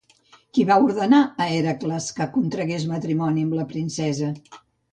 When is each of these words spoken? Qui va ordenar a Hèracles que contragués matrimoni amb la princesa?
Qui 0.57 0.63
va 0.69 0.77
ordenar 0.85 1.19
a 1.25 1.47
Hèracles 1.57 2.09
que 2.21 2.29
contragués 2.39 2.89
matrimoni 2.97 3.47
amb 3.49 3.57
la 3.61 3.69
princesa? 3.77 4.35